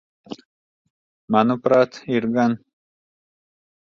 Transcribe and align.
Manuprāt, 1.37 1.99
ir 2.17 2.29
gan. 2.39 2.59